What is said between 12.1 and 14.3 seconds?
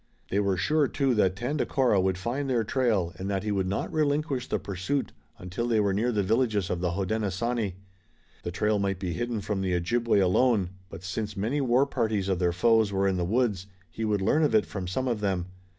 of their foes were in the woods he would